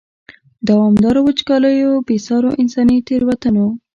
[0.67, 3.67] دوامدارو وچکالیو، بې سارو انساني تېروتنو.